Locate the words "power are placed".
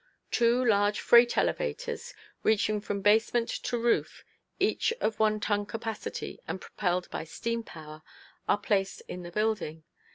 7.61-9.03